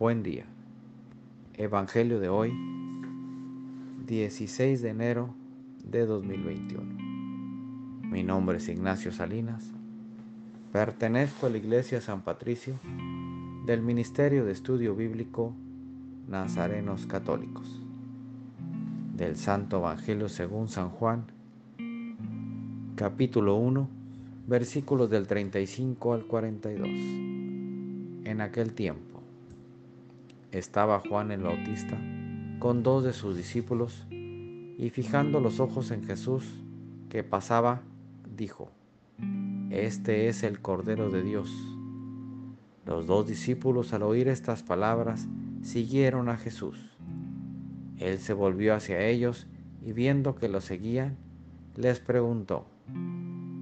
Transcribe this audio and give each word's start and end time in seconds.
Buen 0.00 0.22
día. 0.22 0.46
Evangelio 1.58 2.20
de 2.20 2.30
hoy, 2.30 2.54
16 4.06 4.80
de 4.80 4.88
enero 4.88 5.34
de 5.84 6.06
2021. 6.06 6.82
Mi 8.10 8.22
nombre 8.22 8.56
es 8.56 8.70
Ignacio 8.70 9.12
Salinas. 9.12 9.62
Pertenezco 10.72 11.48
a 11.48 11.50
la 11.50 11.58
Iglesia 11.58 12.00
San 12.00 12.22
Patricio 12.22 12.80
del 13.66 13.82
Ministerio 13.82 14.46
de 14.46 14.52
Estudio 14.52 14.96
Bíblico 14.96 15.52
Nazarenos 16.28 17.04
Católicos. 17.04 17.82
Del 19.14 19.36
Santo 19.36 19.80
Evangelio 19.80 20.30
según 20.30 20.70
San 20.70 20.88
Juan, 20.88 21.26
capítulo 22.96 23.56
1, 23.56 23.86
versículos 24.46 25.10
del 25.10 25.26
35 25.26 26.14
al 26.14 26.24
42. 26.24 26.88
En 28.24 28.40
aquel 28.40 28.72
tiempo 28.72 29.09
estaba 30.52 31.00
Juan 31.00 31.30
el 31.30 31.42
Bautista 31.42 31.98
con 32.58 32.82
dos 32.82 33.04
de 33.04 33.12
sus 33.12 33.36
discípulos 33.36 34.06
y 34.10 34.90
fijando 34.90 35.40
los 35.40 35.60
ojos 35.60 35.90
en 35.90 36.04
Jesús 36.04 36.44
que 37.08 37.22
pasaba, 37.24 37.82
dijo, 38.36 38.70
Este 39.70 40.28
es 40.28 40.42
el 40.42 40.60
Cordero 40.60 41.10
de 41.10 41.22
Dios. 41.22 41.50
Los 42.84 43.06
dos 43.06 43.26
discípulos 43.26 43.92
al 43.92 44.02
oír 44.02 44.28
estas 44.28 44.62
palabras 44.62 45.26
siguieron 45.62 46.28
a 46.28 46.36
Jesús. 46.36 46.78
Él 47.98 48.18
se 48.18 48.32
volvió 48.32 48.74
hacia 48.74 49.06
ellos 49.06 49.46
y 49.84 49.92
viendo 49.92 50.34
que 50.34 50.48
lo 50.48 50.60
seguían, 50.60 51.16
les 51.76 52.00
preguntó, 52.00 52.66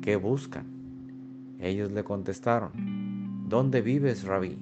¿qué 0.03 0.17
buscan? 0.17 0.67
Ellos 1.61 1.93
le 1.93 2.05
contestaron, 2.05 3.49
¿dónde 3.49 3.81
vives, 3.81 4.25
rabí? 4.25 4.59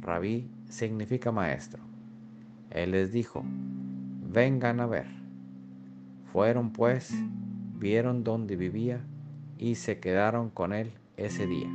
Rabí 0.00 0.53
significa 0.68 1.32
maestro. 1.32 1.82
Él 2.70 2.92
les 2.92 3.12
dijo, 3.12 3.44
vengan 4.32 4.80
a 4.80 4.86
ver. 4.86 5.06
Fueron 6.32 6.72
pues, 6.72 7.14
vieron 7.78 8.24
dónde 8.24 8.56
vivía 8.56 9.00
y 9.58 9.76
se 9.76 10.00
quedaron 10.00 10.50
con 10.50 10.72
él 10.72 10.92
ese 11.16 11.46
día. 11.46 11.68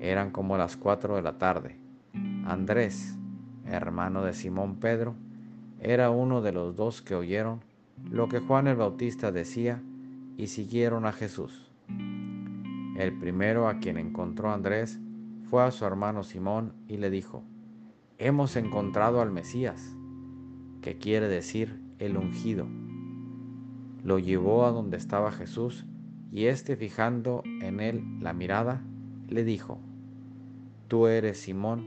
Eran 0.00 0.30
como 0.30 0.56
las 0.56 0.76
cuatro 0.76 1.16
de 1.16 1.22
la 1.22 1.38
tarde. 1.38 1.76
Andrés, 2.44 3.16
hermano 3.66 4.22
de 4.22 4.32
Simón 4.32 4.76
Pedro, 4.76 5.14
era 5.80 6.10
uno 6.10 6.40
de 6.40 6.52
los 6.52 6.76
dos 6.76 7.02
que 7.02 7.14
oyeron 7.14 7.60
lo 8.10 8.28
que 8.28 8.38
Juan 8.38 8.68
el 8.68 8.76
Bautista 8.76 9.32
decía 9.32 9.82
y 10.36 10.46
siguieron 10.46 11.04
a 11.04 11.12
Jesús. 11.12 11.70
El 12.96 13.18
primero 13.18 13.68
a 13.68 13.78
quien 13.78 13.98
encontró 13.98 14.52
Andrés 14.52 14.98
fue 15.50 15.64
a 15.64 15.70
su 15.70 15.84
hermano 15.84 16.22
Simón 16.22 16.72
y 16.86 16.96
le 16.96 17.10
dijo, 17.10 17.42
Hemos 18.20 18.56
encontrado 18.56 19.20
al 19.20 19.30
Mesías, 19.30 19.94
que 20.82 20.98
quiere 20.98 21.28
decir 21.28 21.80
el 22.00 22.16
ungido. 22.16 22.66
Lo 24.02 24.18
llevó 24.18 24.66
a 24.66 24.72
donde 24.72 24.96
estaba 24.96 25.30
Jesús 25.30 25.86
y 26.32 26.46
éste 26.46 26.76
fijando 26.76 27.44
en 27.62 27.78
él 27.78 28.02
la 28.20 28.32
mirada, 28.32 28.82
le 29.28 29.44
dijo, 29.44 29.78
Tú 30.88 31.06
eres 31.06 31.38
Simón, 31.38 31.86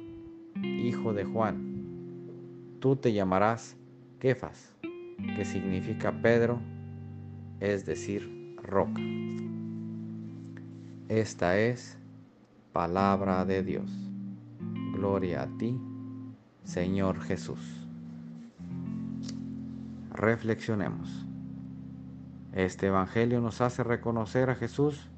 hijo 0.64 1.12
de 1.12 1.26
Juan. 1.26 2.78
Tú 2.80 2.96
te 2.96 3.12
llamarás 3.12 3.76
Kefas, 4.20 4.74
que 5.36 5.44
significa 5.44 6.14
Pedro, 6.22 6.62
es 7.60 7.86
decir, 7.86 8.56
roca. 8.64 9.02
Esta 11.10 11.60
es 11.60 11.98
palabra 12.72 13.44
de 13.44 13.64
Dios. 13.64 13.92
Gloria 14.94 15.44
a 15.44 15.58
ti, 15.58 15.78
Señor 16.64 17.20
Jesús. 17.22 17.60
Reflexionemos. 20.12 21.26
Este 22.54 22.88
Evangelio 22.88 23.42
nos 23.42 23.62
hace 23.62 23.84
reconocer 23.84 24.50
a 24.50 24.56
Jesús 24.56 25.10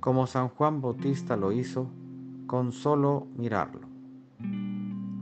como 0.00 0.26
San 0.26 0.48
Juan 0.48 0.80
Bautista 0.80 1.36
lo 1.36 1.52
hizo 1.52 1.90
con 2.46 2.72
solo 2.72 3.26
mirarlo. 3.36 3.88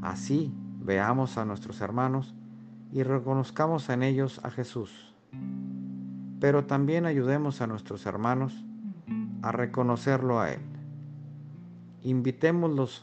Así 0.03 0.53
veamos 0.81 1.39
a 1.39 1.45
nuestros 1.45 1.81
hermanos 1.81 2.35
y 2.93 3.03
reconozcamos 3.03 3.89
en 3.89 4.03
ellos 4.03 4.41
a 4.45 4.51
Jesús 4.51 5.15
pero 6.45 6.67
también 6.67 7.07
ayudemos 7.07 7.63
a 7.63 7.67
nuestros 7.67 8.05
hermanos 8.05 8.67
a 9.41 9.51
reconocerlo 9.51 10.41
a 10.41 10.53
Él. 10.53 10.61
Invitémoslos 12.03 13.03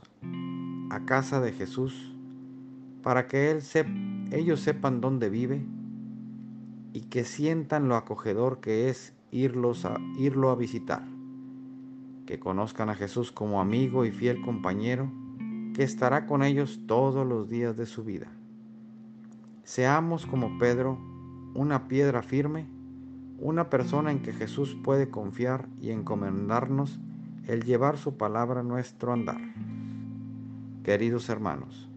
a 0.92 1.00
casa 1.06 1.42
de 1.42 1.52
Jesús 1.52 2.11
para 3.04 3.28
que 3.28 3.60
ellos 4.32 4.60
sepan 4.60 5.02
dónde 5.02 5.30
vive 5.30 5.66
y 6.94 7.02
que 7.02 7.24
sientan 7.24 7.88
lo 7.88 7.96
acogedor 7.96 8.60
que 8.60 8.90
es 8.90 9.14
irlos 9.32 9.86
a, 9.86 9.98
irlo 10.18 10.50
a 10.50 10.56
visitar. 10.56 11.04
Que 12.26 12.40
conozcan 12.40 12.90
a 12.90 12.96
Jesús 12.96 13.32
como 13.32 13.62
amigo 13.62 14.06
y 14.06 14.12
fiel 14.12 14.42
compañero 14.42 15.12
que 15.74 15.84
estará 15.84 16.28
con 16.28 16.44
ellos 16.44 16.82
todos 16.86 17.26
los 17.26 17.50
días 17.50 17.78
de 17.78 17.86
su 17.86 18.04
vida. 18.04 18.28
Seamos 19.64 20.26
como 20.26 20.58
Pedro, 20.60 20.98
una 21.54 21.88
piedra 21.88 22.22
firme 22.22 22.68
una 23.42 23.72
persona 23.72 24.12
en 24.12 24.22
que 24.22 24.34
Jesús 24.34 24.78
puede 24.84 25.10
confiar 25.10 25.68
y 25.82 25.90
encomendarnos 25.90 27.00
el 27.48 27.64
llevar 27.64 27.98
su 27.98 28.16
palabra 28.16 28.60
a 28.60 28.64
nuestro 28.64 29.14
andar. 29.14 29.42
Queridos 30.84 31.28
hermanos, 31.28 31.90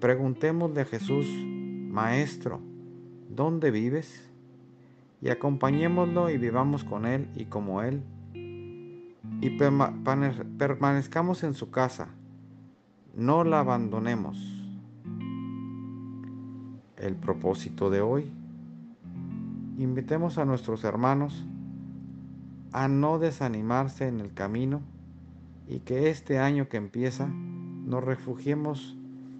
preguntémosle 0.00 0.82
a 0.82 0.84
Jesús, 0.84 1.26
Maestro, 1.26 2.60
¿dónde 3.28 3.70
vives? 3.70 4.22
Y 5.20 5.30
acompañémoslo 5.30 6.30
y 6.30 6.38
vivamos 6.38 6.84
con 6.84 7.06
Él 7.06 7.28
y 7.34 7.46
como 7.46 7.82
Él. 7.82 8.02
Y 9.40 9.50
permanezcamos 9.50 11.42
en 11.42 11.54
su 11.54 11.70
casa, 11.70 12.08
no 13.14 13.44
la 13.44 13.60
abandonemos. 13.60 14.38
El 16.96 17.16
propósito 17.16 17.90
de 17.90 18.00
hoy 18.00 18.30
invitemos 19.78 20.38
a 20.38 20.44
nuestros 20.44 20.84
hermanos 20.84 21.44
a 22.72 22.88
no 22.88 23.18
desanimarse 23.18 24.08
en 24.08 24.20
el 24.20 24.34
camino 24.34 24.82
y 25.66 25.80
que 25.80 26.10
este 26.10 26.38
año 26.38 26.68
que 26.68 26.76
empieza 26.76 27.26
nos 27.26 28.04
refugiemos 28.04 28.97